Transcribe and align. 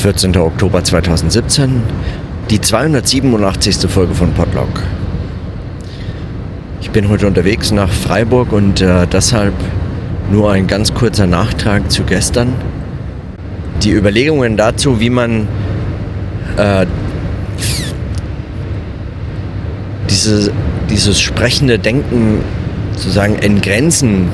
14. 0.00 0.34
Oktober 0.38 0.82
2017, 0.82 1.82
die 2.48 2.58
287. 2.58 3.86
Folge 3.86 4.14
von 4.14 4.32
Podlog. 4.32 4.68
Ich 6.80 6.90
bin 6.90 7.10
heute 7.10 7.26
unterwegs 7.26 7.70
nach 7.70 7.90
Freiburg 7.90 8.50
und 8.54 8.80
äh, 8.80 9.06
deshalb 9.06 9.52
nur 10.32 10.52
ein 10.52 10.66
ganz 10.66 10.94
kurzer 10.94 11.26
Nachtrag 11.26 11.90
zu 11.90 12.04
gestern. 12.04 12.54
Die 13.82 13.90
Überlegungen 13.90 14.56
dazu, 14.56 15.00
wie 15.00 15.10
man 15.10 15.46
äh, 16.56 16.86
diese, 20.08 20.50
dieses 20.88 21.20
sprechende 21.20 21.78
Denken 21.78 22.38
sozusagen 22.96 23.36
entgrenzen 23.36 24.30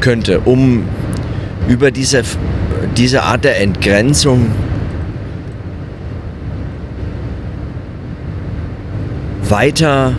könnte, 0.00 0.40
um 0.40 0.84
über 1.68 1.90
diese, 1.90 2.22
diese 2.96 3.22
Art 3.22 3.44
der 3.44 3.60
Entgrenzung 3.60 4.50
weiter 9.48 10.14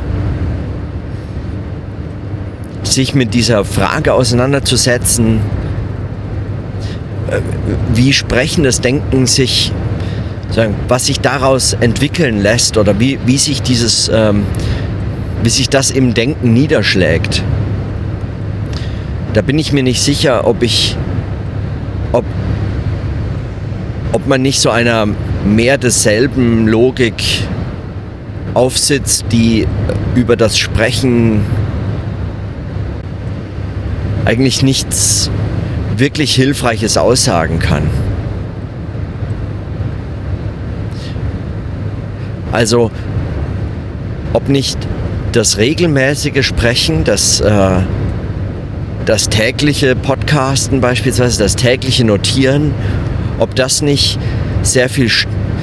sich 2.83 3.15
mit 3.15 3.33
dieser 3.33 3.65
Frage 3.65 4.13
auseinanderzusetzen, 4.13 5.39
äh, 7.29 7.39
wie 7.93 8.13
sprechendes 8.13 8.81
Denken 8.81 9.25
sich, 9.25 9.71
was 10.87 11.07
sich 11.07 11.19
daraus 11.19 11.73
entwickeln 11.73 12.41
lässt 12.41 12.77
oder 12.77 12.99
wie, 12.99 13.19
wie 13.25 13.37
sich 13.37 13.61
dieses, 13.61 14.09
ähm, 14.13 14.43
wie 15.43 15.49
sich 15.49 15.69
das 15.69 15.91
im 15.91 16.13
Denken 16.13 16.53
niederschlägt. 16.53 17.43
Da 19.33 19.41
bin 19.41 19.59
ich 19.59 19.73
mir 19.73 19.83
nicht 19.83 20.01
sicher, 20.01 20.47
ob 20.47 20.63
ich, 20.63 20.95
ob, 22.13 22.23
ob 24.15 24.27
man 24.27 24.41
nicht 24.41 24.61
so 24.61 24.69
einer 24.69 25.09
mehr 25.43 25.77
desselben 25.77 26.69
Logik 26.69 27.21
aufsitzt, 28.53 29.25
die 29.33 29.67
über 30.15 30.37
das 30.37 30.57
Sprechen 30.57 31.41
eigentlich 34.23 34.63
nichts 34.63 35.29
wirklich 35.97 36.33
Hilfreiches 36.33 36.95
aussagen 36.95 37.59
kann. 37.59 37.89
Also, 42.53 42.91
ob 44.31 44.47
nicht 44.47 44.77
das 45.33 45.57
regelmäßige 45.57 46.45
Sprechen, 46.45 47.03
das, 47.03 47.41
äh, 47.41 47.81
das 49.05 49.27
tägliche 49.27 49.93
Podcasten 49.93 50.79
beispielsweise, 50.79 51.37
das 51.37 51.57
tägliche 51.57 52.05
Notieren, 52.05 52.73
ob 53.39 53.55
das 53.55 53.81
nicht 53.81 54.19
sehr 54.61 54.89
viel 54.89 55.09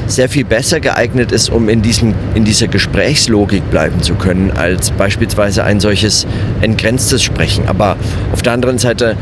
sehr 0.06 0.28
viel 0.28 0.44
besser 0.44 0.80
geeignet 0.80 1.32
ist, 1.32 1.48
um 1.48 1.68
in, 1.68 1.80
diesem, 1.80 2.14
in 2.34 2.44
dieser 2.44 2.68
Gesprächslogik 2.68 3.70
bleiben 3.70 4.02
zu 4.02 4.14
können, 4.14 4.50
als 4.50 4.90
beispielsweise 4.90 5.64
ein 5.64 5.80
solches 5.80 6.26
entgrenztes 6.60 7.22
Sprechen. 7.22 7.66
Aber 7.68 7.96
auf 8.32 8.42
der 8.42 8.52
anderen 8.52 8.78
Seite, 8.78 9.16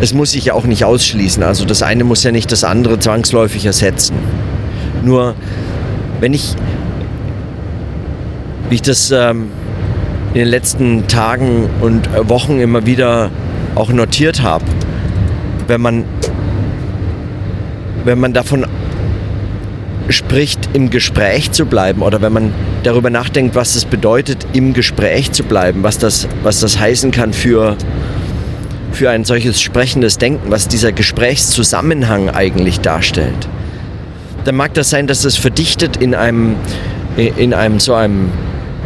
es 0.00 0.12
muss 0.12 0.32
sich 0.32 0.46
ja 0.46 0.54
auch 0.54 0.64
nicht 0.64 0.84
ausschließen. 0.84 1.42
Also 1.42 1.64
das 1.64 1.82
eine 1.82 2.04
muss 2.04 2.22
ja 2.22 2.32
nicht 2.32 2.52
das 2.52 2.64
andere 2.64 2.98
zwangsläufig 2.98 3.64
ersetzen. 3.64 4.16
Nur, 5.02 5.34
wenn 6.20 6.34
ich, 6.34 6.54
wie 8.68 8.74
ich 8.74 8.82
das 8.82 9.10
ähm, 9.10 9.46
in 10.34 10.40
den 10.40 10.48
letzten 10.48 11.06
Tagen 11.06 11.70
und 11.80 12.08
Wochen 12.28 12.60
immer 12.60 12.84
wieder 12.84 13.30
auch 13.74 13.90
notiert 13.90 14.42
habe, 14.42 14.64
wenn 15.66 15.80
man, 15.80 16.04
wenn 18.06 18.20
man 18.20 18.32
davon 18.32 18.64
spricht, 20.08 20.70
im 20.72 20.90
Gespräch 20.90 21.50
zu 21.50 21.66
bleiben 21.66 22.02
oder 22.02 22.22
wenn 22.22 22.32
man 22.32 22.54
darüber 22.84 23.10
nachdenkt, 23.10 23.56
was 23.56 23.74
es 23.74 23.84
bedeutet, 23.84 24.46
im 24.52 24.72
Gespräch 24.72 25.32
zu 25.32 25.42
bleiben, 25.42 25.82
was 25.82 25.98
das, 25.98 26.28
was 26.44 26.60
das 26.60 26.78
heißen 26.78 27.10
kann 27.10 27.32
für, 27.32 27.76
für 28.92 29.10
ein 29.10 29.24
solches 29.24 29.60
sprechendes 29.60 30.18
Denken, 30.18 30.50
was 30.50 30.68
dieser 30.68 30.92
Gesprächszusammenhang 30.92 32.30
eigentlich 32.30 32.80
darstellt, 32.80 33.48
dann 34.44 34.54
mag 34.54 34.74
das 34.74 34.90
sein, 34.90 35.08
dass 35.08 35.24
es 35.24 35.36
verdichtet 35.36 35.96
in 35.96 36.14
einem, 36.14 36.54
in 37.16 37.52
einem 37.52 37.80
so 37.80 37.94
einem, 37.94 38.30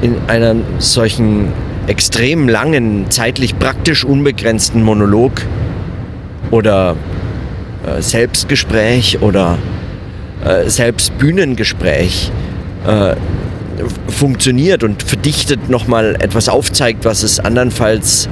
in 0.00 0.16
einer 0.28 0.56
solchen 0.78 1.52
extrem 1.86 2.48
langen, 2.48 3.10
zeitlich 3.10 3.58
praktisch 3.58 4.06
unbegrenzten 4.06 4.82
Monolog 4.82 5.32
oder 6.50 6.96
äh, 7.86 8.02
Selbstgespräch 8.02 9.20
oder 9.22 9.58
äh, 10.44 10.68
selbst 10.68 11.16
Bühnengespräch 11.18 12.30
äh, 12.86 13.14
funktioniert 14.08 14.84
und 14.84 15.02
verdichtet 15.02 15.68
nochmal 15.68 16.16
etwas 16.20 16.48
aufzeigt, 16.48 17.04
was 17.04 17.22
es 17.22 17.40
andernfalls 17.40 18.28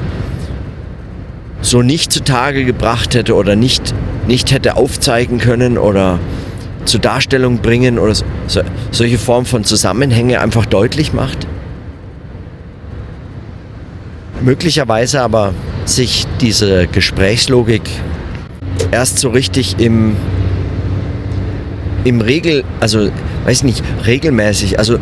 so 1.61 1.83
nicht 1.83 2.13
zutage 2.13 2.65
gebracht 2.65 3.15
hätte 3.15 3.35
oder 3.35 3.57
nicht, 3.57 3.95
nicht 4.27 4.53
hätte 4.53 4.77
aufzeigen 4.77 5.39
können 5.39 5.79
oder 5.79 6.19
zur 6.85 7.01
Darstellung 7.01 7.59
bringen 7.59 7.99
oder 7.99 8.15
so, 8.15 8.25
solche 8.91 9.19
Form 9.19 9.45
von 9.45 9.65
Zusammenhänge 9.65 10.41
einfach 10.41 10.67
deutlich 10.67 11.13
macht. 11.13 11.47
Möglicherweise 14.41 15.21
aber 15.21 15.53
sich 15.85 16.27
diese 16.41 16.87
Gesprächslogik 16.87 17.83
erst 18.91 19.19
so 19.19 19.31
richtig 19.31 19.79
im 19.79 20.17
im 22.05 22.21
Regel, 22.21 22.65
also 22.81 23.11
weiß 23.45 23.65
nicht, 23.65 23.83
regelmäßig, 24.07 24.79
also 24.79 24.99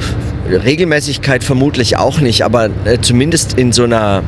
Regelmäßigkeit 0.50 1.44
vermutlich 1.44 1.96
auch 1.96 2.20
nicht, 2.20 2.42
aber 2.42 2.70
äh, 2.84 2.98
zumindest 3.00 3.54
in 3.54 3.72
so 3.72 3.84
einer 3.84 4.22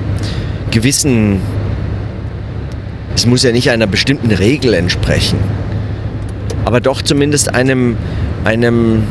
gewissen, 0.71 1.41
es 3.15 3.27
muss 3.27 3.43
ja 3.43 3.53
nicht 3.53 3.71
einer 3.71 3.87
bestimmten 3.87 4.31
Regel 4.31 4.75
entsprechen, 4.75 5.39
aber 6.65 6.81
doch 6.81 7.03
zumindest 7.03 7.55
einem, 7.55 7.97
einem, 8.45 9.03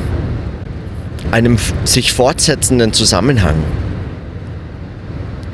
einem 1.32 1.58
sich 1.84 2.14
fortsetzenden 2.14 2.94
Zusammenhang. 2.94 3.56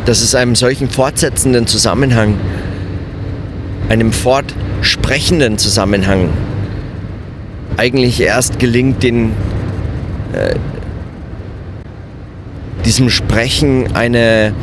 Dass 0.06 0.22
es 0.22 0.36
einem 0.36 0.54
solchen 0.56 0.90
fortsetzenden 0.90 1.66
Zusammenhang, 1.66 2.38
einem 3.88 4.12
fortsprechenden 4.84 5.58
Zusammenhang 5.58 6.28
eigentlich 7.78 8.20
erst 8.20 8.60
gelingt, 8.60 9.02
den, 9.02 9.32
äh, 10.34 10.56
diesem 12.84 13.10
Sprechen 13.10 13.96
eine, 13.96 14.54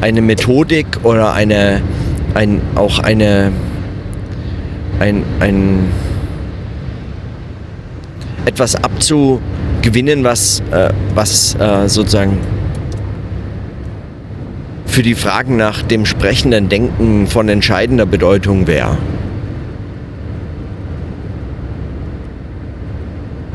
eine 0.00 0.22
Methodik 0.22 0.86
oder 1.02 1.34
eine, 1.34 1.82
ein, 2.32 2.62
auch 2.76 2.98
eine, 2.98 3.52
ein, 5.00 5.22
ein, 5.40 5.92
etwas 8.46 8.74
abzugewinnen, 8.74 10.24
was, 10.24 10.62
äh, 10.70 10.88
was 11.14 11.54
äh, 11.56 11.90
sozusagen 11.90 12.38
für 14.86 15.02
die 15.02 15.14
Fragen 15.14 15.58
nach 15.58 15.82
dem 15.82 16.06
sprechenden 16.06 16.70
Denken 16.70 17.26
von 17.26 17.50
entscheidender 17.50 18.06
Bedeutung 18.06 18.66
wäre. 18.66 18.96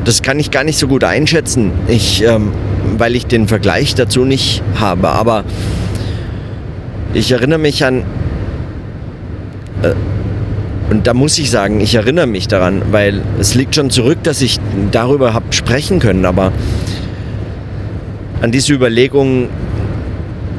Das 0.04 0.22
kann 0.22 0.38
ich 0.38 0.50
gar 0.50 0.64
nicht 0.64 0.78
so 0.78 0.88
gut 0.88 1.04
einschätzen, 1.04 1.72
ich, 1.88 2.22
ähm, 2.22 2.52
weil 2.96 3.16
ich 3.16 3.26
den 3.26 3.48
Vergleich 3.48 3.94
dazu 3.94 4.24
nicht 4.24 4.62
habe. 4.76 5.08
Aber 5.10 5.44
ich 7.14 7.32
erinnere 7.32 7.58
mich 7.58 7.84
an, 7.84 8.04
äh, 9.82 9.94
und 10.90 11.06
da 11.06 11.12
muss 11.12 11.38
ich 11.38 11.50
sagen, 11.50 11.80
ich 11.80 11.94
erinnere 11.94 12.26
mich 12.26 12.48
daran, 12.48 12.82
weil 12.90 13.20
es 13.38 13.54
liegt 13.54 13.74
schon 13.74 13.90
zurück, 13.90 14.22
dass 14.22 14.40
ich 14.40 14.58
darüber 14.90 15.34
habe 15.34 15.46
sprechen 15.50 15.98
können, 15.98 16.24
aber 16.24 16.52
an 18.40 18.52
diese 18.52 18.72
Überlegung 18.72 19.48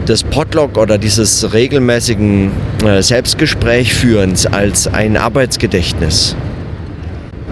des 0.08 0.24
Podlog 0.24 0.78
oder 0.78 0.98
dieses 0.98 1.54
regelmäßigen 1.54 2.52
äh, 2.86 3.02
Selbstgesprächführens 3.02 4.46
als 4.46 4.88
ein 4.88 5.18
Arbeitsgedächtnis. 5.18 6.36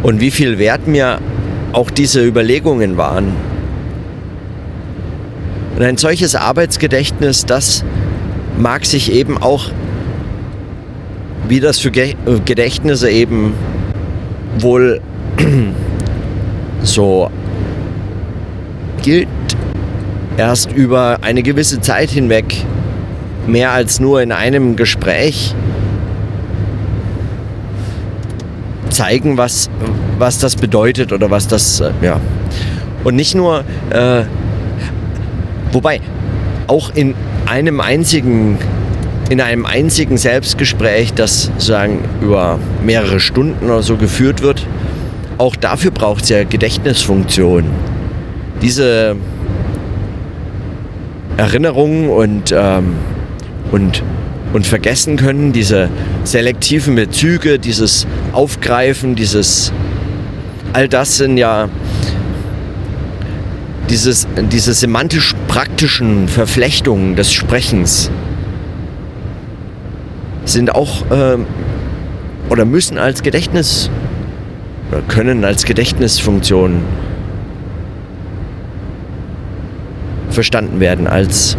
Und 0.04 0.22
wie 0.22 0.32
viel 0.32 0.60
Wert 0.60 0.88
mir 0.88 1.20
auch 1.74 1.90
diese 1.92 2.24
Überlegungen 2.26 2.98
waren. 2.98 3.34
Und 5.76 5.84
ein 5.84 5.98
solches 5.98 6.36
Arbeitsgedächtnis, 6.36 7.46
das 7.46 7.84
mag 8.58 8.86
sich 8.86 9.12
eben 9.12 9.38
auch, 9.38 9.70
wie 11.48 11.60
das 11.60 11.80
für 11.80 11.92
Gedächtnisse 11.92 13.10
eben 13.10 13.54
wohl 14.60 15.00
so 16.84 17.30
gilt, 19.04 19.28
erst 20.38 20.72
über 20.72 21.20
eine 21.22 21.44
gewisse 21.44 21.80
Zeit 21.80 22.10
hinweg 22.10 22.66
mehr 23.46 23.72
als 23.72 24.00
nur 24.00 24.22
in 24.22 24.32
einem 24.32 24.76
Gespräch 24.76 25.56
zeigen, 28.90 29.38
was, 29.38 29.70
was 30.18 30.40
das 30.40 30.56
bedeutet 30.56 31.12
oder 31.12 31.30
was 31.30 31.48
das, 31.48 31.80
äh, 31.80 31.92
ja. 32.02 32.20
Und 33.04 33.16
nicht 33.16 33.36
nur, 33.36 33.64
äh, 33.90 34.24
wobei 35.72 36.02
auch 36.68 36.92
in 36.94 37.16
einem 37.46 37.80
einzigen, 37.80 38.58
in 39.30 39.42
einem 39.42 39.66
einzigen 39.66 40.18
Selbstgespräch, 40.18 41.14
das 41.14 41.44
sozusagen 41.44 42.00
über 42.22 42.60
mehrere 42.84 43.20
Stunden 43.20 43.66
oder 43.66 43.84
so 43.84 43.98
geführt 43.98 44.42
wird, 44.42 44.66
auch 45.38 45.56
dafür 45.56 45.92
braucht 45.92 46.24
es 46.24 46.30
ja 46.30 46.44
Gedächtnisfunktion. 46.44 47.66
Diese 48.62 49.16
Erinnerungen 51.38 52.10
und, 52.10 52.54
ähm, 52.56 52.96
und, 53.72 54.02
und 54.54 54.66
vergessen 54.66 55.18
können, 55.18 55.54
diese 55.54 55.90
selektiven 56.24 56.96
Bezüge, 56.96 57.60
dieses 57.60 58.08
Aufgreifen, 58.34 59.16
dieses, 59.16 59.72
all 60.74 60.88
das 60.88 61.18
sind 61.18 61.38
ja 61.38 61.70
dieses, 63.90 64.28
diese 64.52 64.74
semantisch-praktischen 64.74 66.28
Verflechtungen 66.28 67.16
des 67.16 67.32
Sprechens 67.32 68.12
sind 70.46 70.74
auch 70.74 71.10
äh, 71.12 71.38
oder 72.50 72.66
müssen 72.66 72.98
als 72.98 73.24
Gedächtnis 73.24 73.90
oder 74.92 75.02
können 75.02 75.44
als 75.44 75.66
Gedächtnisfunktion 75.66 76.82
verstanden 80.30 80.80
werden 80.80 81.08
als 81.08 81.58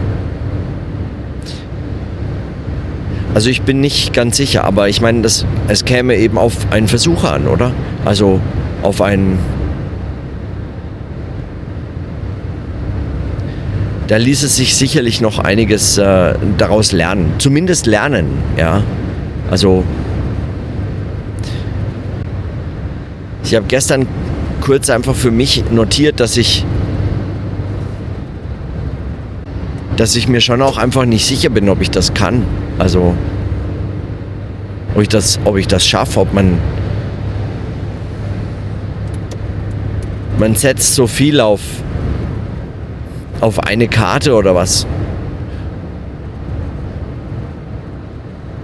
also 3.38 3.50
ich 3.50 3.62
bin 3.62 3.80
nicht 3.80 4.12
ganz 4.12 4.36
sicher, 4.36 4.64
aber 4.64 4.88
ich 4.88 5.00
meine, 5.00 5.22
das, 5.22 5.46
es 5.68 5.84
käme 5.84 6.16
eben 6.16 6.36
auf 6.38 6.56
einen 6.72 6.88
Versuch 6.88 7.22
an, 7.22 7.46
oder? 7.46 7.70
Also 8.04 8.40
auf 8.82 9.00
einen 9.00 9.38
da 14.08 14.16
ließe 14.16 14.48
sich 14.48 14.74
sicherlich 14.74 15.20
noch 15.20 15.38
einiges 15.38 15.98
äh, 15.98 16.34
daraus 16.58 16.90
lernen. 16.90 17.34
Zumindest 17.38 17.86
lernen, 17.86 18.26
ja. 18.56 18.82
Also 19.52 19.84
ich 23.44 23.54
habe 23.54 23.66
gestern 23.68 24.08
kurz 24.62 24.90
einfach 24.90 25.14
für 25.14 25.30
mich 25.30 25.62
notiert, 25.70 26.18
dass 26.18 26.36
ich 26.36 26.66
dass 29.96 30.16
ich 30.16 30.26
mir 30.26 30.40
schon 30.40 30.60
auch 30.60 30.76
einfach 30.76 31.04
nicht 31.04 31.24
sicher 31.24 31.50
bin, 31.50 31.68
ob 31.68 31.80
ich 31.80 31.92
das 31.92 32.14
kann. 32.14 32.42
Also 32.78 33.14
ob 34.94 35.02
ich 35.02 35.08
das, 35.08 35.38
ob 35.44 35.56
ich 35.56 35.66
das 35.66 35.86
schaffe, 35.86 36.20
ob 36.20 36.32
man 36.32 36.58
man 40.38 40.54
setzt 40.54 40.94
so 40.94 41.06
viel 41.06 41.40
auf 41.40 41.60
auf 43.40 43.60
eine 43.60 43.88
Karte 43.88 44.34
oder 44.34 44.54
was. 44.54 44.86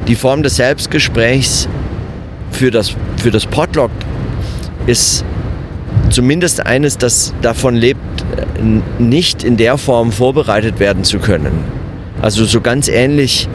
Die 0.09 0.15
Form 0.17 0.43
des 0.43 0.57
Selbstgesprächs 0.57 1.69
für 2.51 2.71
das, 2.71 2.95
für 3.17 3.31
das 3.31 3.47
Podlog 3.47 3.91
ist 4.87 5.25
zumindest 6.11 6.67
eines, 6.67 6.99
das 6.99 7.33
davon 7.41 7.75
lebt, 7.75 8.01
nicht 8.99 9.45
in 9.45 9.57
der 9.57 9.79
Form 9.79 10.13
vorbereitet 10.13 10.79
werden 10.79 11.05
zu 11.05 11.19
können. 11.19 11.65
Also 12.21 12.45
so 12.45 12.61
ganz 12.61 12.89
ähnlich 12.89 13.49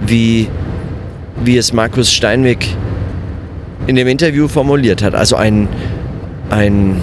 wie, 0.00 0.48
wie 1.44 1.56
es 1.56 1.72
Markus 1.72 2.12
Steinweg 2.12 2.66
in 3.86 3.96
dem 3.96 4.08
Interview 4.08 4.48
formuliert 4.48 5.02
hat. 5.02 5.14
Also 5.14 5.36
ein, 5.36 5.68
ein 6.50 7.00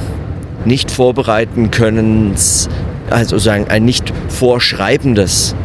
nicht 0.66 0.92
vorbereiten 0.92 1.72
können 1.72 2.36
also 3.10 3.38
sagen, 3.38 3.68
ein 3.70 3.86
nicht 3.86 4.14
vorschreibendes 4.30 5.56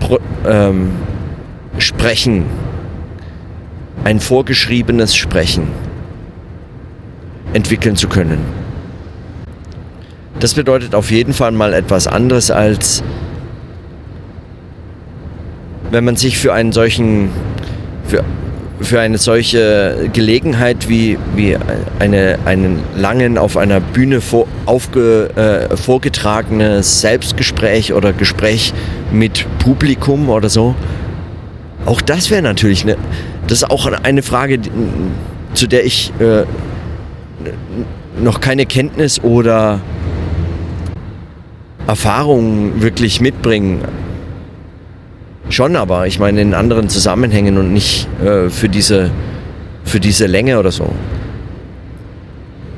Pro, 0.00 0.18
ähm, 0.46 0.92
Sprechen, 1.78 2.44
ein 4.04 4.20
vorgeschriebenes 4.20 5.16
Sprechen 5.16 5.68
entwickeln 7.52 7.96
zu 7.96 8.08
können. 8.08 8.38
Das 10.40 10.54
bedeutet 10.54 10.94
auf 10.94 11.10
jeden 11.10 11.32
Fall 11.32 11.52
mal 11.52 11.72
etwas 11.72 12.06
anderes 12.06 12.50
als 12.50 13.02
wenn 15.92 16.04
man 16.04 16.16
sich 16.16 16.38
für 16.38 16.52
einen 16.52 16.72
solchen, 16.72 17.28
für 18.06 18.24
für 18.80 18.98
eine 18.98 19.16
solche 19.16 20.10
Gelegenheit 20.12 20.88
wie, 20.88 21.16
wie 21.36 21.56
eine, 22.00 22.36
einen 22.44 22.82
langen 22.96 23.38
auf 23.38 23.56
einer 23.56 23.78
Bühne 23.78 24.20
vor, 24.20 24.48
aufge, 24.66 25.30
äh, 25.36 25.76
vorgetragenes 25.76 27.00
Selbstgespräch 27.00 27.92
oder 27.92 28.12
Gespräch 28.12 28.74
mit 29.12 29.46
Publikum 29.60 30.28
oder 30.30 30.48
so. 30.48 30.74
Auch 31.86 32.00
das 32.00 32.30
wäre 32.30 32.42
natürlich 32.42 32.82
eine, 32.82 32.96
das 33.46 33.58
ist 33.62 33.70
auch 33.70 33.86
eine 33.86 34.22
Frage, 34.22 34.58
zu 35.54 35.68
der 35.68 35.84
ich 35.84 36.12
äh, 36.18 36.42
noch 38.20 38.40
keine 38.40 38.66
Kenntnis 38.66 39.22
oder 39.22 39.80
Erfahrung 41.86 42.82
wirklich 42.82 43.20
mitbringe. 43.20 43.78
Schon, 45.52 45.76
aber 45.76 46.06
ich 46.06 46.18
meine 46.18 46.40
in 46.40 46.54
anderen 46.54 46.88
Zusammenhängen 46.88 47.58
und 47.58 47.74
nicht 47.74 48.08
äh, 48.24 48.48
für, 48.48 48.70
diese, 48.70 49.10
für 49.84 50.00
diese 50.00 50.24
Länge 50.24 50.58
oder 50.58 50.72
so. 50.72 50.88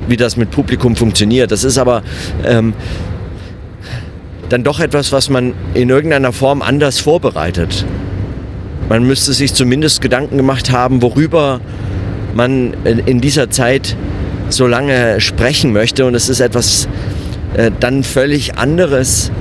Wie 0.09 0.17
das 0.17 0.35
mit 0.35 0.51
Publikum 0.51 0.97
funktioniert. 0.97 1.51
Das 1.51 1.63
ist 1.63 1.77
aber 1.77 2.03
ähm, 2.43 2.73
dann 4.49 4.65
doch 4.65 4.81
etwas, 4.81 5.13
was 5.13 5.29
man 5.29 5.53
in 5.73 5.89
irgendeiner 5.89 6.33
Form 6.33 6.61
anders 6.61 6.99
vorbereitet. 6.99 7.85
Man 8.89 9.07
müsste 9.07 9.31
sich 9.31 9.53
zumindest 9.53 10.01
Gedanken 10.01 10.35
gemacht 10.35 10.69
haben, 10.69 11.01
worüber 11.01 11.61
man 12.33 12.73
in 12.83 13.21
dieser 13.21 13.49
Zeit 13.49 13.95
so 14.49 14.67
lange 14.67 15.21
sprechen 15.21 15.71
möchte. 15.71 16.05
Und 16.05 16.13
es 16.13 16.27
ist 16.27 16.41
etwas 16.41 16.89
äh, 17.55 17.71
dann 17.79 18.03
völlig 18.03 18.57
anderes, 18.57 19.31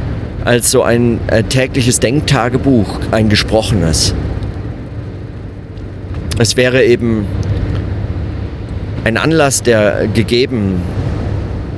als 0.45 0.71
so 0.71 0.83
ein 0.83 1.21
äh, 1.29 1.43
tägliches 1.43 2.01
Denktagebuch, 2.01 3.01
ein 3.11 3.29
gesprochenes. 3.29 4.15
Es 6.39 6.57
wäre 6.57 6.85
eben 6.85 7.27
ein 9.05 9.17
Anlass, 9.17 9.63
der 9.63 10.09
gegeben, 10.09 10.83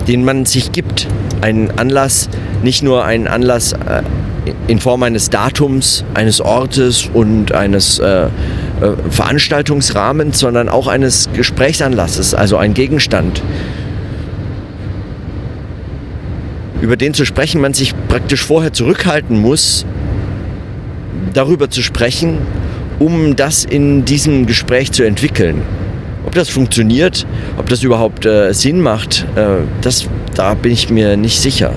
den 0.08 0.24
man 0.24 0.46
sich 0.46 0.72
gibt. 0.72 1.06
Ein 1.40 1.70
Anlass, 1.78 2.28
nicht 2.62 2.82
nur 2.82 3.04
ein 3.04 3.28
Anlass 3.28 3.72
äh, 3.72 4.02
in 4.68 4.78
Form 4.78 5.02
eines 5.02 5.30
Datums, 5.30 6.04
eines 6.14 6.40
Ortes 6.40 7.08
und 7.12 7.52
eines 7.52 7.98
äh, 7.98 8.24
äh, 8.24 8.28
Veranstaltungsrahmens, 9.10 10.38
sondern 10.38 10.68
auch 10.68 10.86
eines 10.86 11.28
Gesprächsanlasses, 11.32 12.34
also 12.34 12.56
ein 12.56 12.74
Gegenstand, 12.74 13.42
über 16.86 16.96
den 16.96 17.14
zu 17.14 17.26
sprechen 17.26 17.60
man 17.60 17.74
sich 17.74 17.94
praktisch 18.06 18.44
vorher 18.44 18.72
zurückhalten 18.72 19.40
muss, 19.40 19.84
darüber 21.34 21.68
zu 21.68 21.82
sprechen, 21.82 22.38
um 23.00 23.34
das 23.34 23.64
in 23.64 24.04
diesem 24.04 24.46
Gespräch 24.46 24.92
zu 24.92 25.02
entwickeln. 25.02 25.62
Ob 26.24 26.36
das 26.36 26.48
funktioniert, 26.48 27.26
ob 27.58 27.68
das 27.68 27.82
überhaupt 27.82 28.24
äh, 28.24 28.52
Sinn 28.52 28.80
macht, 28.80 29.26
äh, 29.34 29.64
das, 29.80 30.06
da 30.36 30.54
bin 30.54 30.70
ich 30.70 30.88
mir 30.88 31.16
nicht 31.16 31.40
sicher. 31.40 31.72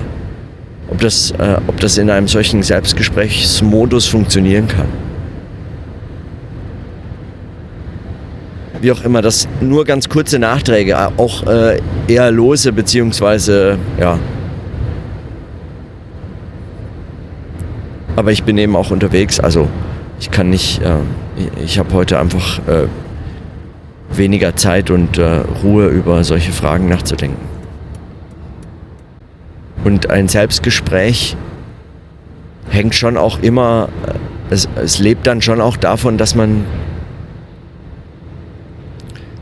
Ob 0.88 1.00
das, 1.00 1.32
äh, 1.32 1.56
ob 1.66 1.80
das 1.80 1.98
in 1.98 2.08
einem 2.08 2.28
solchen 2.28 2.62
Selbstgesprächsmodus 2.62 4.06
funktionieren 4.06 4.68
kann. 4.68 4.86
Wie 8.80 8.92
auch 8.92 9.02
immer, 9.02 9.22
das 9.22 9.48
nur 9.60 9.84
ganz 9.84 10.08
kurze 10.08 10.38
Nachträge, 10.38 10.96
auch 11.16 11.44
äh, 11.48 11.80
eher 12.06 12.30
lose, 12.30 12.72
beziehungsweise 12.72 13.76
ja, 13.98 14.20
aber 18.20 18.32
ich 18.32 18.44
bin 18.44 18.58
eben 18.58 18.76
auch 18.76 18.90
unterwegs, 18.90 19.40
also 19.40 19.66
ich 20.20 20.30
kann 20.30 20.50
nicht, 20.50 20.82
äh, 20.82 20.96
ich 21.64 21.78
habe 21.78 21.94
heute 21.94 22.20
einfach 22.20 22.58
äh, 22.68 22.86
weniger 24.14 24.54
Zeit 24.56 24.90
und 24.90 25.16
äh, 25.16 25.40
Ruhe 25.62 25.86
über 25.86 26.22
solche 26.22 26.52
Fragen 26.52 26.86
nachzudenken. 26.90 27.40
Und 29.84 30.10
ein 30.10 30.28
Selbstgespräch 30.28 31.34
hängt 32.68 32.94
schon 32.94 33.16
auch 33.16 33.38
immer, 33.40 33.88
äh, 34.06 34.12
es, 34.52 34.68
es 34.76 34.98
lebt 34.98 35.26
dann 35.26 35.40
schon 35.40 35.62
auch 35.62 35.78
davon, 35.78 36.18
dass 36.18 36.34
man 36.34 36.66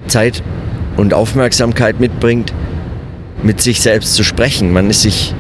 Zeit 0.06 0.44
und 0.97 1.14
Aufmerksamkeit 1.14 1.99
mitbringt, 1.99 2.52
mit 3.42 3.61
sich 3.61 3.80
selbst 3.80 4.14
zu 4.14 4.23
sprechen. 4.23 4.73
Man 4.73 4.88
ist 4.88 5.02
sich 5.02 5.35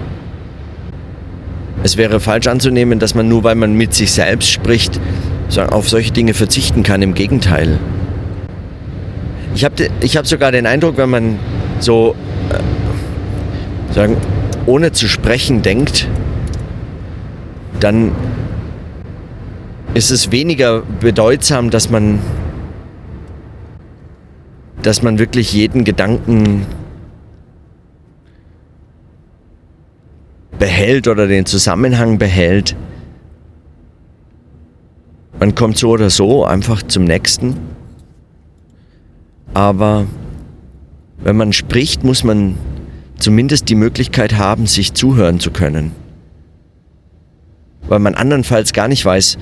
es 1.82 1.96
wäre 1.96 2.20
falsch 2.20 2.46
anzunehmen, 2.46 2.98
dass 2.98 3.14
man 3.14 3.28
nur 3.28 3.44
weil 3.44 3.54
man 3.54 3.74
mit 3.74 3.94
sich 3.94 4.12
selbst 4.12 4.50
spricht, 4.50 5.00
auf 5.70 5.88
solche 5.88 6.12
Dinge 6.12 6.34
verzichten 6.34 6.82
kann. 6.82 7.02
Im 7.02 7.14
Gegenteil. 7.14 7.78
Ich 9.54 9.64
habe 9.64 9.88
ich 10.00 10.16
hab 10.16 10.26
sogar 10.26 10.52
den 10.52 10.66
Eindruck, 10.66 10.98
wenn 10.98 11.10
man 11.10 11.38
so 11.80 12.14
äh, 12.50 13.94
sagen, 13.94 14.16
ohne 14.66 14.92
zu 14.92 15.08
sprechen 15.08 15.62
denkt, 15.62 16.06
dann 17.80 18.12
ist 19.94 20.10
es 20.10 20.30
weniger 20.30 20.82
bedeutsam, 21.00 21.70
dass 21.70 21.90
man, 21.90 22.18
dass 24.82 25.02
man 25.02 25.18
wirklich 25.18 25.52
jeden 25.52 25.84
Gedanken 25.84 26.66
behält 30.58 31.08
oder 31.08 31.26
den 31.26 31.46
Zusammenhang 31.46 32.18
behält. 32.18 32.76
Man 35.38 35.54
kommt 35.54 35.78
so 35.78 35.90
oder 35.90 36.10
so 36.10 36.44
einfach 36.44 36.82
zum 36.82 37.04
nächsten. 37.04 37.56
Aber 39.54 40.06
wenn 41.18 41.36
man 41.36 41.52
spricht, 41.52 42.04
muss 42.04 42.24
man 42.24 42.56
zumindest 43.18 43.68
die 43.68 43.74
Möglichkeit 43.74 44.36
haben, 44.36 44.66
sich 44.66 44.94
zuhören 44.94 45.40
zu 45.40 45.50
können. 45.50 45.92
Weil 47.88 47.98
man 48.00 48.14
andernfalls 48.14 48.72
gar 48.72 48.88
nicht 48.88 49.04
weiß, 49.04 49.38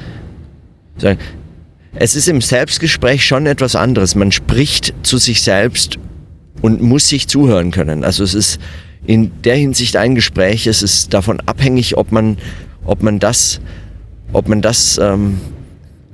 es 1.94 2.14
ist 2.14 2.28
im 2.28 2.40
Selbstgespräch 2.40 3.24
schon 3.24 3.46
etwas 3.46 3.74
anderes. 3.74 4.14
Man 4.14 4.32
spricht 4.32 4.94
zu 5.02 5.18
sich 5.18 5.42
selbst 5.42 5.98
und 6.62 6.80
muss 6.80 7.08
sich 7.08 7.28
zuhören 7.28 7.70
können. 7.70 8.04
Also 8.04 8.22
es 8.22 8.34
ist 8.34 8.60
in 9.06 9.30
der 9.42 9.56
Hinsicht 9.56 9.96
ein 9.96 10.14
Gespräch. 10.14 10.66
Es 10.66 10.82
ist 10.82 11.14
davon 11.14 11.40
abhängig, 11.46 11.96
ob 11.96 12.12
man, 12.12 12.38
ob 12.84 13.02
man 13.02 13.18
das, 13.18 13.60
ob 14.32 14.48
man 14.48 14.62
das 14.62 14.98
ähm, 14.98 15.40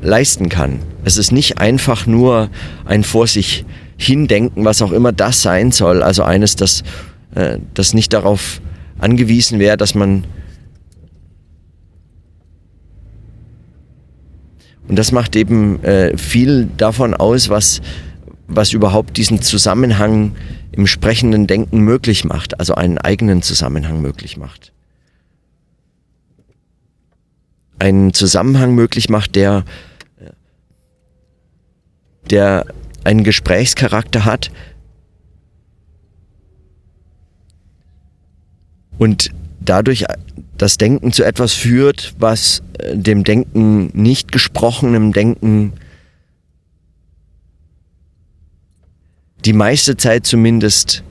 leisten 0.01 0.49
kann. 0.49 0.81
Es 1.05 1.17
ist 1.17 1.33
nicht 1.33 1.59
einfach 1.59 2.07
nur 2.07 2.51
ein 2.85 3.03
vor 3.03 3.27
sich 3.27 3.65
hindenken, 3.97 4.65
was 4.65 4.83
auch 4.83 4.93
immer 4.93 5.13
das 5.13 5.43
sein 5.43 5.73
soll. 5.73 6.03
Also 6.03 6.23
eines, 6.23 6.57
das, 6.57 6.83
äh, 7.35 7.59
das 7.75 7.95
nicht 7.95 8.13
darauf 8.13 8.61
angewiesen 8.99 9.59
wäre, 9.59 9.77
dass 9.77 9.95
man 9.95 10.25
Und 14.89 14.97
das 14.97 15.13
macht 15.13 15.37
eben 15.37 15.83
äh, 15.85 16.19
viel 16.19 16.69
davon 16.77 17.15
aus, 17.15 17.49
was, 17.49 17.81
was 18.57 18.73
überhaupt 18.73 19.17
diesen 19.17 19.43
Zusammenhang 19.43 20.35
im 20.73 20.87
sprechenden 20.87 21.47
Denken 21.47 21.81
möglich 21.81 22.25
macht, 22.25 22.59
also 22.59 22.75
einen 22.75 22.99
eigenen 22.99 23.43
Zusammenhang 23.43 24.01
möglich 24.01 24.37
macht. 24.37 24.73
Einen 27.79 28.15
Zusammenhang 28.15 28.75
möglich 28.75 29.09
macht, 29.09 29.35
der, 29.35 29.65
der 32.31 32.67
einen 33.05 33.25
Gesprächscharakter 33.25 34.25
hat 34.25 34.51
und 38.99 39.31
dadurch 39.61 40.07
das 40.57 40.79
Denken 40.79 41.13
zu 41.13 41.25
etwas 41.25 41.55
führt, 41.55 42.15
was 42.19 42.63
äh, 42.79 42.97
dem 42.97 43.25
Denken 43.25 43.91
nicht 43.95 44.31
gesprochenem 44.31 45.13
Denken 45.13 45.73
die 49.45 49.53
meiste 49.53 49.97
Zeit 49.97 50.27
zumindest 50.27 51.03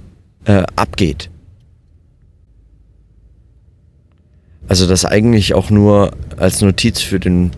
äh, 0.45 0.63
abgeht. 0.75 1.29
Also 4.67 4.87
das 4.87 5.03
eigentlich 5.03 5.53
auch 5.53 5.69
nur 5.69 6.11
als 6.37 6.61
Notiz 6.61 7.01
für 7.01 7.19
den, 7.19 7.51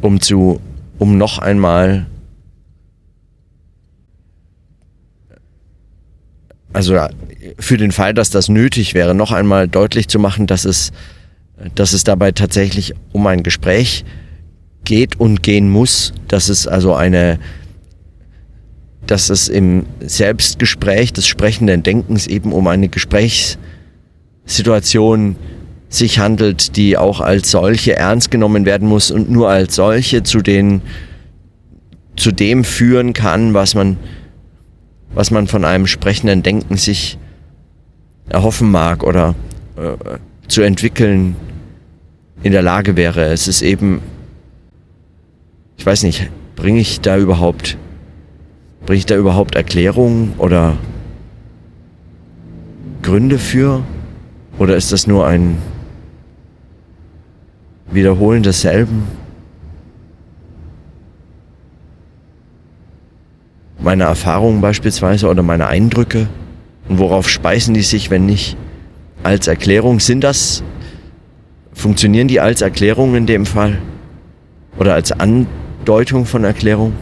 um 0.00 0.20
zu, 0.20 0.60
um 0.98 1.16
noch 1.16 1.38
einmal, 1.38 2.06
also 6.72 6.98
für 7.58 7.76
den 7.76 7.92
Fall, 7.92 8.14
dass 8.14 8.30
das 8.30 8.48
nötig 8.48 8.94
wäre, 8.94 9.14
noch 9.14 9.30
einmal 9.30 9.68
deutlich 9.68 10.08
zu 10.08 10.18
machen, 10.18 10.48
dass 10.48 10.64
es, 10.64 10.92
dass 11.76 11.92
es 11.92 12.02
dabei 12.02 12.32
tatsächlich 12.32 12.94
um 13.12 13.26
ein 13.28 13.44
Gespräch 13.44 14.04
geht 14.84 15.20
und 15.20 15.42
gehen 15.42 15.70
muss, 15.70 16.14
dass 16.26 16.48
es 16.48 16.66
also 16.66 16.94
eine, 16.94 17.38
dass 19.06 19.30
es 19.30 19.48
im 19.48 19.86
Selbstgespräch 20.00 21.12
des 21.12 21.26
sprechenden 21.26 21.82
Denkens 21.82 22.26
eben 22.26 22.52
um 22.52 22.66
eine 22.66 22.88
Gesprächssituation 22.88 25.36
sich 25.88 26.18
handelt, 26.18 26.76
die 26.76 26.96
auch 26.96 27.20
als 27.20 27.50
solche 27.50 27.96
ernst 27.96 28.30
genommen 28.30 28.64
werden 28.64 28.88
muss 28.88 29.10
und 29.10 29.30
nur 29.30 29.48
als 29.48 29.76
solche 29.76 30.22
zu 30.22 30.40
den 30.40 30.82
zu 32.16 32.32
dem 32.32 32.64
führen 32.64 33.12
kann, 33.12 33.54
was 33.54 33.74
man 33.74 33.96
was 35.14 35.30
man 35.30 35.46
von 35.46 35.64
einem 35.64 35.86
sprechenden 35.86 36.42
Denken 36.42 36.76
sich 36.76 37.18
erhoffen 38.28 38.70
mag 38.70 39.04
oder 39.04 39.34
äh, 39.76 40.18
zu 40.48 40.62
entwickeln 40.62 41.36
in 42.42 42.52
der 42.52 42.62
Lage 42.62 42.96
wäre. 42.96 43.26
Es 43.26 43.48
ist 43.48 43.62
eben, 43.62 44.00
ich 45.76 45.86
weiß 45.86 46.02
nicht, 46.02 46.28
bringe 46.54 46.80
ich 46.80 47.00
da 47.00 47.16
überhaupt, 47.16 47.76
bringe 48.86 48.98
ich 48.98 49.06
da 49.06 49.16
überhaupt 49.16 49.56
Erklärungen 49.56 50.34
oder 50.38 50.76
Gründe 53.02 53.38
für? 53.38 53.82
Oder 54.58 54.76
ist 54.76 54.92
das 54.92 55.06
nur 55.06 55.26
ein 55.26 55.58
Wiederholen 57.90 58.42
desselben? 58.42 59.02
Meine 63.78 64.04
Erfahrungen 64.04 64.60
beispielsweise 64.60 65.28
oder 65.28 65.42
meine 65.42 65.66
Eindrücke? 65.66 66.28
Und 66.88 66.98
worauf 66.98 67.28
speisen 67.28 67.74
die 67.74 67.82
sich, 67.82 68.10
wenn 68.10 68.26
nicht 68.26 68.56
als 69.22 69.48
Erklärung? 69.48 70.00
Sind 70.00 70.22
das, 70.22 70.62
funktionieren 71.72 72.28
die 72.28 72.40
als 72.40 72.62
Erklärung 72.62 73.16
in 73.16 73.26
dem 73.26 73.46
Fall? 73.46 73.78
Oder 74.78 74.94
als 74.94 75.12
Andeutung 75.12 76.24
von 76.24 76.44
Erklärung? 76.44 76.92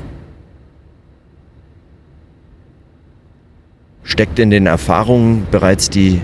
Steckt 4.14 4.38
in 4.38 4.50
den 4.50 4.66
Erfahrungen 4.66 5.44
bereits 5.50 5.90
die 5.90 6.22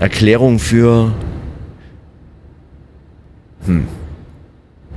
Erklärung 0.00 0.58
für, 0.58 1.12
hm, 3.64 3.86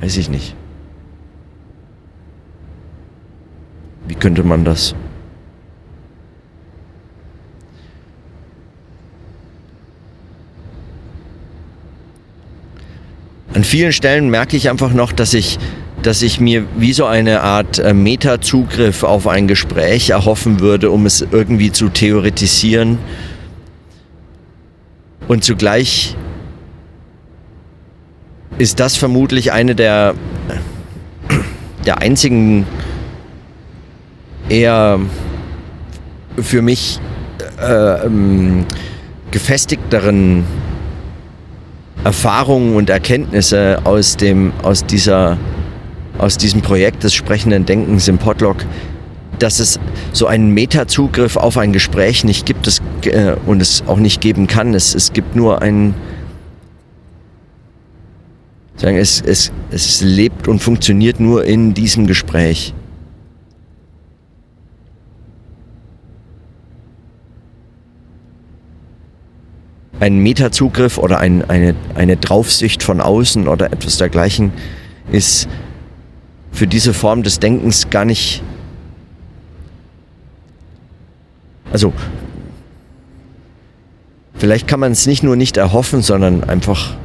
weiß 0.02 0.18
ich 0.18 0.28
nicht. 0.28 0.56
Wie 4.08 4.16
könnte 4.16 4.42
man 4.42 4.66
das 4.66 4.96
An 13.54 13.64
vielen 13.64 13.94
Stellen 13.94 14.30
merke 14.32 14.58
ich 14.58 14.68
einfach 14.72 14.94
noch, 14.94 15.12
dass 15.12 15.36
ich, 15.36 15.60
dass 16.06 16.22
ich 16.22 16.40
mir 16.40 16.66
wie 16.78 16.94
so 16.94 17.06
eine 17.06 17.42
Art 17.42 17.80
äh, 17.80 17.94
Meta-Zugriff 17.94 19.04
auf 19.04 19.28
ein 19.28 19.48
Gespräch 19.48 20.12
erhoffen 20.12 20.60
würde, 20.60 20.92
um 20.92 21.06
es 21.06 21.26
irgendwie 21.32 21.72
zu 21.72 21.90
theoretisieren. 21.90 23.00
Und 25.28 25.44
zugleich 25.44 26.16
ist 28.58 28.80
das 28.80 28.96
vermutlich 28.98 29.52
eine 29.52 29.74
der, 29.74 30.14
der 31.86 31.98
einzigen 31.98 32.68
eher 34.48 35.00
für 36.38 36.62
mich 36.62 37.00
äh, 37.60 38.06
ähm, 38.06 38.66
gefestigteren 39.32 40.46
Erfahrungen 42.04 42.76
und 42.76 42.90
Erkenntnisse 42.90 43.80
aus, 43.84 44.16
dem, 44.18 44.54
aus, 44.62 44.86
dieser, 44.86 45.38
aus 46.18 46.38
diesem 46.38 46.62
Projekt 46.62 47.04
des 47.04 47.14
sprechenden 47.14 47.66
Denkens 47.66 48.08
im 48.08 48.18
Podlog, 48.18 48.58
dass 49.40 49.60
es 49.60 49.80
so 50.14 50.28
einen 50.28 50.52
Meta-Zugriff 50.52 51.36
auf 51.36 51.58
ein 51.58 51.74
Gespräch 51.74 52.24
nicht 52.24 52.46
gibt 52.46 52.68
es, 52.68 52.82
äh, 53.04 53.36
und 53.46 53.62
es 53.62 53.84
auch 53.88 53.98
nicht 53.98 54.22
geben 54.22 54.48
kann. 54.48 54.74
Es, 54.74 54.96
es 54.96 55.14
gibt 55.14 55.36
nur 55.36 55.62
einen, 55.62 55.94
sagen, 58.78 58.98
es, 58.98 59.22
es, 59.22 59.52
es 59.72 60.02
lebt 60.02 60.48
und 60.48 60.60
funktioniert 60.60 61.20
nur 61.20 61.46
in 61.46 61.74
diesem 61.74 62.08
Gespräch. 62.08 62.74
ein 70.00 70.20
Metazugriff 70.20 70.98
oder 70.98 71.20
ein, 71.20 71.50
eine, 71.50 71.74
eine 71.96 72.18
Draufsicht 72.18 72.84
von 72.84 73.02
außen 73.02 73.48
oder 73.48 73.72
etwas 73.72 73.98
dergleichen 73.98 74.52
ist 75.12 75.48
für 76.56 76.68
diese 76.68 76.94
Form 76.94 77.22
des 77.22 77.40
Denkens 77.40 77.90
gar 77.90 78.06
nicht. 78.06 78.42
Also, 81.72 81.92
vielleicht 84.36 84.66
kann 84.66 84.80
man 84.80 84.94
es 84.94 85.06
nicht 85.06 85.22
nur 85.22 85.36
nicht 85.36 85.58
erhoffen, 85.58 86.02
sondern 86.02 86.46
einfach. 86.46 86.96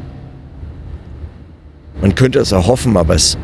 Man 2.00 2.14
könnte 2.14 2.38
es 2.38 2.52
erhoffen, 2.52 2.96
aber 2.96 3.16
es, 3.16 3.36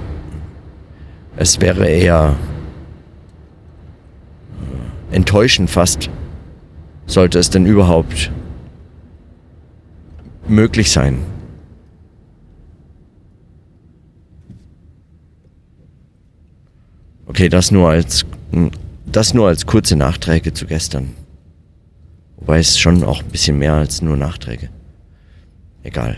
es 1.36 1.60
wäre 1.60 1.88
eher 1.88 2.36
enttäuschend 5.10 5.68
fast, 5.68 6.08
sollte 7.06 7.40
es 7.40 7.50
denn 7.50 7.66
überhaupt 7.66 8.30
möglich 10.46 10.92
sein. 10.92 11.18
Okay, 17.36 17.50
das 17.50 17.70
nur 17.70 17.90
als 17.90 18.24
das 19.04 19.34
nur 19.34 19.48
als 19.48 19.66
kurze 19.66 19.94
Nachträge 19.94 20.54
zu 20.54 20.64
gestern. 20.64 21.12
Wobei 22.38 22.60
es 22.60 22.78
schon 22.78 23.04
auch 23.04 23.22
ein 23.22 23.28
bisschen 23.28 23.58
mehr 23.58 23.74
als 23.74 24.00
nur 24.00 24.16
Nachträge. 24.16 24.70
Egal. 25.82 26.16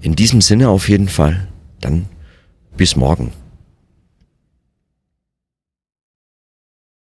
In 0.00 0.16
diesem 0.16 0.40
Sinne 0.40 0.70
auf 0.70 0.88
jeden 0.88 1.08
Fall. 1.08 1.48
Dann 1.82 2.06
bis 2.78 2.96
morgen. 2.96 3.32